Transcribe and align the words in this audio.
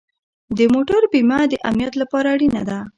د 0.57 0.59
موټر 0.73 1.01
بیمه 1.13 1.39
د 1.51 1.53
امنیت 1.69 1.93
لپاره 2.01 2.27
اړینه 2.35 2.61
ده. 2.69 2.79